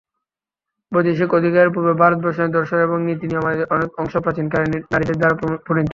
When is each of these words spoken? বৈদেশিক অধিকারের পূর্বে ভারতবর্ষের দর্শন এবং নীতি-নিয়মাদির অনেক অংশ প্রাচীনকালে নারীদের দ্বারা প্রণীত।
বৈদেশিক 0.91 1.29
অধিকারের 1.33 1.73
পূর্বে 1.73 1.93
ভারতবর্ষের 2.01 2.53
দর্শন 2.57 2.79
এবং 2.81 2.97
নীতি-নিয়মাদির 3.01 3.71
অনেক 3.75 3.89
অংশ 3.97 4.13
প্রাচীনকালে 4.17 4.65
নারীদের 4.85 5.17
দ্বারা 5.19 5.35
প্রণীত। 5.65 5.87